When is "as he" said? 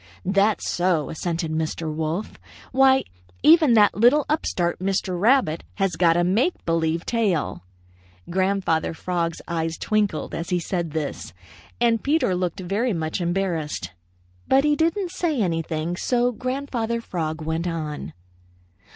10.33-10.57